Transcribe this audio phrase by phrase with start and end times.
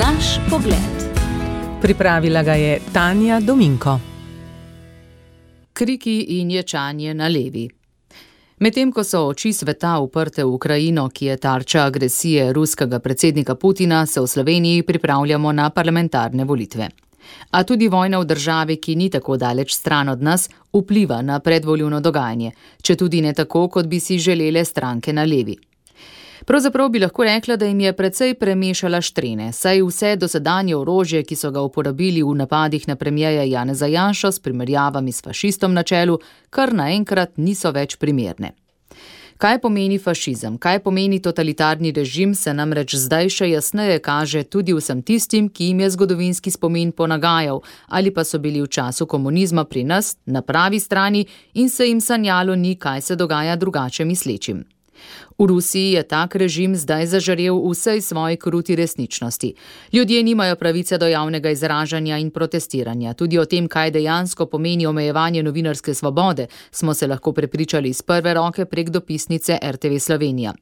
[0.00, 1.12] Naš pogled.
[1.82, 4.00] Pripravila ga je Tanja Dominko.
[5.72, 7.68] Kriki in ječanje na levi.
[8.58, 14.06] Medtem ko so oči sveta uprte v Ukrajino, ki je tarča agresije ruskega predsednika Putina,
[14.06, 16.88] se v Sloveniji pripravljamo na parlamentarne volitve.
[17.50, 22.00] A tudi vojna v državi, ki ni tako daleč stran od nas, vpliva na predvoljivno
[22.00, 25.69] dogajanje, če tudi ne tako, kot bi si želele stranke na levi.
[26.44, 31.36] Pravzaprav bi lahko rekla, da jim je precej premešala štrene, saj vse dosedanje orožje, ki
[31.36, 36.18] so ga uporabili v napadih na premijeja Janeza Janša s primerjavami s fašistom na čelu,
[36.50, 38.52] kar naenkrat niso več primerne.
[39.40, 45.00] Kaj pomeni fašizem, kaj pomeni totalitarni režim, se namreč zdaj še jasneje kaže tudi vsem
[45.02, 49.84] tistim, ki jim je zgodovinski spomin ponagajal ali pa so bili v času komunizma pri
[49.84, 54.60] nas na pravi strani in se jim sanjalo ni, kaj se dogaja drugače mislečim.
[55.38, 59.54] V Rusiji je tak režim zdaj zažarel v vsej svoji kruti resničnosti.
[59.92, 63.14] Ljudje nimajo pravice do javnega izražanja in protestiranja.
[63.14, 68.34] Tudi o tem, kaj dejansko pomeni omejevanje novinarske svobode, smo se lahko prepričali iz prve
[68.34, 70.54] roke prek dopisnice RTV Slovenija.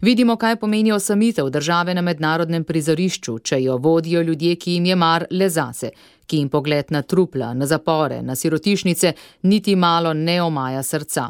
[0.00, 4.96] Vidimo, kaj pomeni osamitev države na mednarodnem prizorišču, če jo vodijo ljudje, ki jim je
[4.96, 5.90] mar le zase,
[6.26, 9.12] ki jim pogled na trupla, na zapore, na sirotišnice
[9.42, 11.28] niti malo ne omaja srca.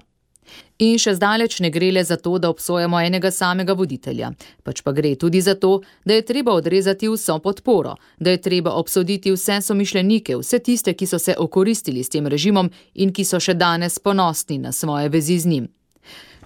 [0.78, 4.30] In še zdaleč ne gre le za to, da obsojamo enega samega voditelja,
[4.62, 8.76] pač pa gre tudi za to, da je treba odrezati vso podporo, da je treba
[8.78, 13.40] obsoditi vse somišljenike, vse tiste, ki so se okoristili s tem režimom in ki so
[13.42, 15.68] še danes ponosni na svoje vezi z njim.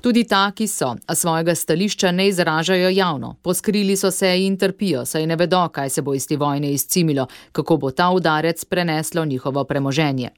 [0.03, 5.27] Tudi taki so, a svojega stališča ne izražajo javno, poskrili so se in trpijo, saj
[5.27, 9.64] ne vedo, kaj se bo iz te vojne izcimilo, kako bo ta udarec preneslo njihovo
[9.64, 10.30] premoženje.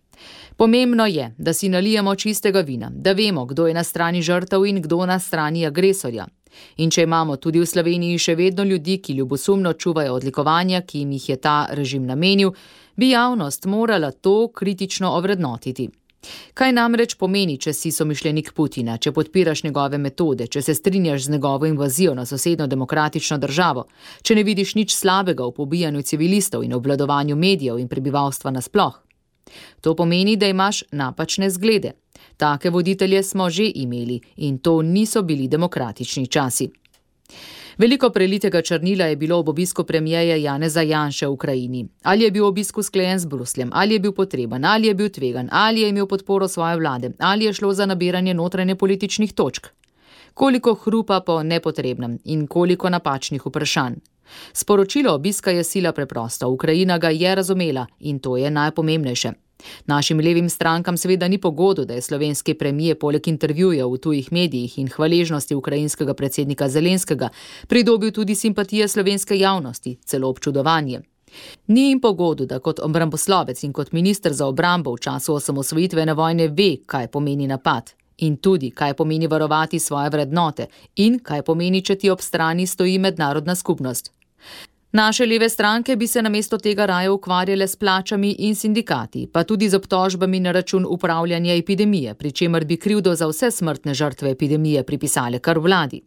[0.57, 4.83] Pomembno je, da si nalijemo čistega vina, da vemo, kdo je na strani žrtev in
[4.83, 6.27] kdo na strani agresorja.
[6.77, 11.13] In če imamo tudi v Sloveniji še vedno ljudi, ki ljubosumno čuvajo odlikovanja, ki jim
[11.13, 12.53] jih je ta režim namenil,
[12.97, 15.89] bi javnost morala to kritično ovrednotiti.
[16.55, 21.35] Kaj namreč pomeni, če si somišljenik Putina, če podpiraš njegove metode, če se strinjaš z
[21.37, 23.87] njegovo invazijo na sosedno demokratično državo,
[24.23, 29.01] če ne vidiš nič slabega v pobijanju civilistov in obvladovanju medijev in prebivalstva nasploh?
[29.81, 31.93] To pomeni, da imaš napačne zglede.
[32.37, 36.71] Take voditelje smo že imeli in to niso bili demokratični časi.
[37.79, 41.87] Veliko prelitega črnila je bilo ob obisku premijeja Janeza Janša v Ukrajini.
[42.03, 45.49] Ali je bil obisk sklejen z Brusljem, ali je bil potreben, ali je bil tvegan,
[45.53, 49.67] ali je imel podporo svoje vlade, ali je šlo za nabiranje notranje političnih točk.
[50.35, 53.95] Koliko hrupa po nepotrebnem in koliko napačnih vprašanj.
[54.53, 59.33] Sporočilo obiska je sila preprosto, Ukrajina ga je razumela in to je najpomembnejše.
[59.87, 64.79] Našim levim strankam seveda ni pogodo, da je slovenski premije poleg intervjujev v tujih medijih
[64.79, 67.29] in hvaležnosti ukrajinskega predsednika Zelenskega
[67.69, 71.01] pridobil tudi simpatije slovenske javnosti, celo občudovanje.
[71.67, 76.49] Ni jim pogodo, da kot obramboslovec in kot minister za obrambo v času osamosvojitvene vojne
[76.49, 81.97] ve, kaj pomeni napad in tudi, kaj pomeni varovati svoje vrednote in kaj pomeni, če
[81.97, 84.13] ti ob strani stoji mednarodna skupnost.
[84.95, 89.69] Naše leve stranke bi se namesto tega raje ukvarjale s plačami in sindikati, pa tudi
[89.69, 94.83] z obtožbami na račun upravljanja epidemije, pri čemer bi krivdo za vse smrtne žrtve epidemije
[94.83, 96.01] pripisale kar vladi.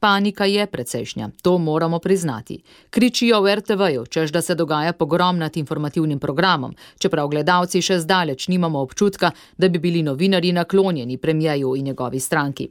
[0.00, 2.62] Panika je precejšnja, to moramo priznati.
[2.90, 8.48] Kričijo v RTV-ju, čež da se dogaja pogrom nad informativnim programom, čeprav gledalci še zdaleč
[8.48, 12.68] nimamo občutka, da bi bili novinari naklonjeni premijeju in njegovi stranki.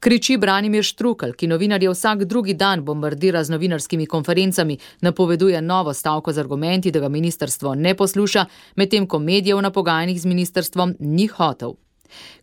[0.00, 6.32] Kriči Branimir Štrukel, ki novinarje vsak drugi dan bombardira z novinarskimi konferencami, napoveduje novo stavko
[6.32, 11.26] z argumenti, da ga ministrstvo ne posluša, medtem ko medijev na pogajanjih z ministrstvom ni
[11.26, 11.76] hotel.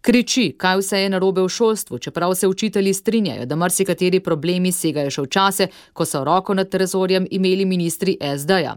[0.01, 5.11] Kriči, kaj vse je narobe v šolstvu, čeprav se učitelji strinjajo, da marsikateri problemi segajo
[5.11, 8.75] še v čase, ko so roko nad trezorjem imeli ministri SD-ja.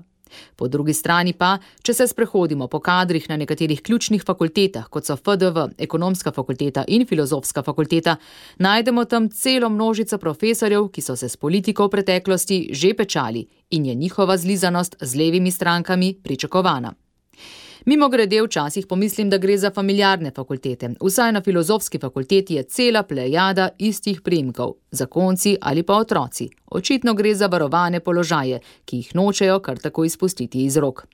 [0.57, 5.17] Po drugi strani pa, če se sprehodimo po kadrih na nekaterih ključnih fakultetah, kot so
[5.17, 8.17] FDV, ekonomska fakulteta in filozofska fakulteta,
[8.59, 13.87] najdemo tam celo množico profesorjev, ki so se s politiko v preteklosti že pečali in
[13.87, 16.95] je njihova zlizanost z levimi strankami pričakovana.
[17.89, 20.91] Mimo grede včasih pomislim, da gre za familiarne fakultete.
[21.01, 26.49] Vsaj na filozofski fakulteti je cela plejada istih primkov, zakonci ali pa otroci.
[26.67, 31.07] Očitno gre za varovane položaje, ki jih nočejo kar tako izpustiti iz rok.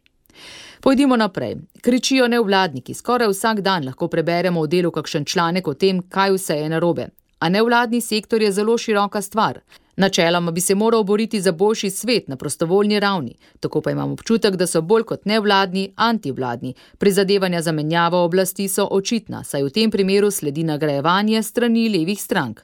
[0.81, 1.57] Pojdimo naprej.
[1.81, 2.95] Kričijo nevladniki.
[2.95, 7.09] Skoraj vsak dan lahko preberemo v delu kakšen članek o tem, kaj vse je narobe.
[7.39, 9.61] A nevladni sektor je zelo široka stvar.
[9.97, 14.57] Načeloma bi se moral boriti za boljši svet na prostovoljni ravni, tako pa imam občutek,
[14.57, 16.75] da so bolj kot nevladni, antivladni.
[16.99, 22.61] Prizadevanja za menjavo oblasti so očitna, saj v tem primeru sledi nagrajevanje strani levih strank.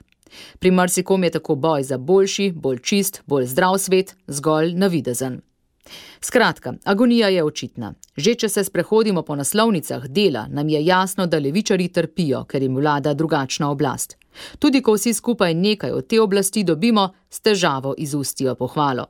[0.58, 5.40] Pri marsikom je tako boj za boljši, bolj čist, bolj zdrav svet, zgolj navidezen.
[6.20, 7.94] Skratka, agonija je očitna.
[8.16, 12.76] Že če se sprehodimo po naslovnicah dela, nam je jasno, da levičari trpijo, ker jim
[12.76, 14.19] vlada drugačna oblast.
[14.58, 19.06] Tudi ko vsi skupaj nekaj od te oblasti dobimo, s težavo izustijo pohvalo.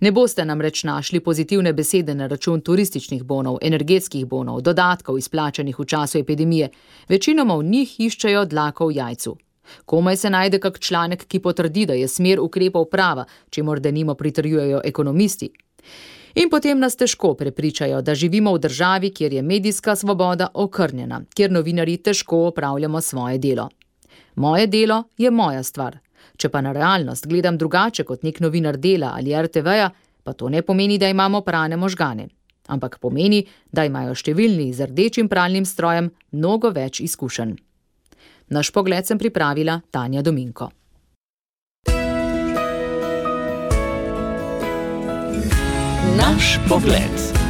[0.00, 5.84] Ne boste namreč našli pozitivne besede na račun turističnih bonov, energetskih bonov, dodatkov izplačanih v
[5.84, 6.68] času epidemije.
[7.08, 9.36] Večinoma v njih iščejo dlako v jajcu.
[9.86, 14.14] Komaj se najde kak članek, ki potrdi, da je smer ukrepov prava, če morda nimo
[14.14, 15.50] pritrjujejo ekonomisti.
[16.34, 21.52] In potem nas težko prepričajo, da živimo v državi, kjer je medijska svoboda okrnjena, kjer
[21.52, 23.68] novinari težko opravljamo svoje delo.
[24.34, 25.98] Moje delo je moja stvar.
[26.36, 29.90] Če pa na realnost gledam drugače kot nek novinar dela ali RTV-ja,
[30.22, 32.28] pa to ne pomeni, da imamo prane možgane.
[32.68, 33.42] Ampak pomeni,
[33.72, 37.56] da imajo številni z rdečim pralnim strojem mnogo več izkušenj.
[38.54, 40.70] Naš pogled sem pripravila Tanja Dominko.
[46.16, 47.41] Naš pogled.